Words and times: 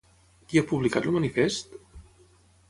Qui 0.53 0.61
ha 0.61 0.63
publicat 0.71 1.09
el 1.11 1.15
manifest? 1.17 1.77